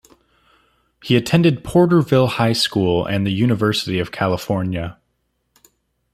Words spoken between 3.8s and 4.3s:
of